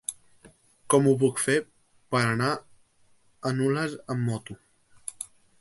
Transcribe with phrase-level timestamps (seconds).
[0.93, 1.57] Com ho puc fer
[2.15, 2.49] per anar
[3.51, 4.59] a Nules amb moto?